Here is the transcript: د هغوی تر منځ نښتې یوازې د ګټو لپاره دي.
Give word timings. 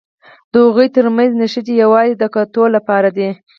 د 0.51 0.53
هغوی 0.65 0.87
تر 0.95 1.05
منځ 1.17 1.31
نښتې 1.39 1.73
یوازې 1.83 2.13
د 2.17 2.23
ګټو 2.35 2.63
لپاره 2.75 3.09
دي. 3.17 3.29